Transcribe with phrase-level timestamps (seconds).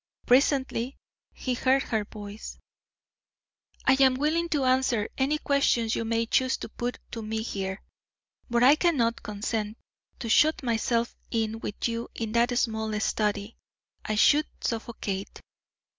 [0.25, 0.97] Presently
[1.31, 2.57] he heard her voice:
[3.85, 7.83] "I am willing to answer any questions you may choose to put to me here;
[8.49, 9.77] but I cannot consent
[10.17, 13.57] to shut myself in with you in that small study;
[14.03, 15.39] I should suffocate."